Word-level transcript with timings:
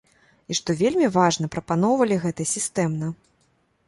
І 0.53 0.55
што 0.59 0.73
вельмі 0.79 1.09
важна, 1.17 1.49
прапаноўвалі 1.55 2.17
гэта 2.23 2.47
сістэмна. 2.53 3.11